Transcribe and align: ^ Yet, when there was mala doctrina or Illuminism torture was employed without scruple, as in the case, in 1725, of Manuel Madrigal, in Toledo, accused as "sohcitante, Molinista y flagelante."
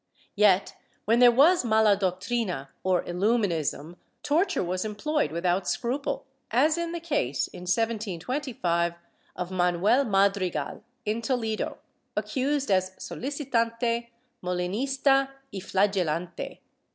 ^ 0.19 0.23
Yet, 0.35 0.75
when 1.05 1.19
there 1.19 1.31
was 1.31 1.63
mala 1.63 1.95
doctrina 1.95 2.69
or 2.83 3.03
Illuminism 3.03 3.97
torture 4.23 4.63
was 4.63 4.83
employed 4.83 5.31
without 5.31 5.67
scruple, 5.67 6.25
as 6.49 6.75
in 6.75 6.91
the 6.91 6.99
case, 6.99 7.47
in 7.49 7.67
1725, 7.69 8.95
of 9.35 9.51
Manuel 9.51 10.03
Madrigal, 10.03 10.83
in 11.05 11.21
Toledo, 11.21 11.77
accused 12.17 12.71
as 12.71 12.95
"sohcitante, 12.97 14.07
Molinista 14.43 15.27
y 15.53 15.59
flagelante." 15.59 16.57